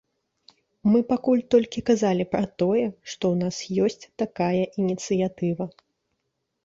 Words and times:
Мы 0.91 0.99
пакуль 1.11 1.43
толькі 1.55 1.83
казалі 1.91 2.23
пра 2.33 2.41
тое, 2.63 2.85
што 3.11 3.23
ў 3.35 3.45
нас 3.45 3.55
ёсць 3.89 4.09
такая 4.25 4.51
ініцыятыва. 4.81 5.63